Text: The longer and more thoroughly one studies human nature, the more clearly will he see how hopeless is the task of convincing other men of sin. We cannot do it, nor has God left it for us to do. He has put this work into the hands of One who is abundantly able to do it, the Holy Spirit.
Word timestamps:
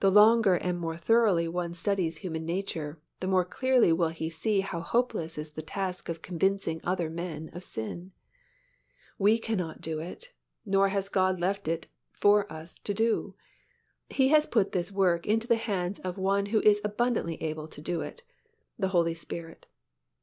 The 0.00 0.10
longer 0.10 0.56
and 0.56 0.78
more 0.78 0.98
thoroughly 0.98 1.48
one 1.48 1.72
studies 1.72 2.18
human 2.18 2.44
nature, 2.44 2.98
the 3.20 3.26
more 3.26 3.46
clearly 3.46 3.94
will 3.94 4.10
he 4.10 4.28
see 4.28 4.60
how 4.60 4.82
hopeless 4.82 5.38
is 5.38 5.52
the 5.52 5.62
task 5.62 6.10
of 6.10 6.20
convincing 6.20 6.82
other 6.84 7.08
men 7.08 7.48
of 7.54 7.64
sin. 7.64 8.12
We 9.18 9.38
cannot 9.38 9.80
do 9.80 10.00
it, 10.00 10.34
nor 10.66 10.90
has 10.90 11.08
God 11.08 11.40
left 11.40 11.66
it 11.66 11.86
for 12.12 12.46
us 12.52 12.78
to 12.80 12.92
do. 12.92 13.36
He 14.10 14.28
has 14.28 14.44
put 14.44 14.72
this 14.72 14.92
work 14.92 15.26
into 15.26 15.48
the 15.48 15.56
hands 15.56 15.98
of 16.00 16.18
One 16.18 16.44
who 16.44 16.60
is 16.60 16.82
abundantly 16.84 17.42
able 17.42 17.66
to 17.68 17.80
do 17.80 18.02
it, 18.02 18.22
the 18.78 18.88
Holy 18.88 19.14
Spirit. 19.14 19.66